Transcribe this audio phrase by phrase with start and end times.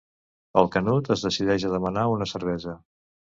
[0.61, 2.77] El Canut es decideix a demanar una cervesa.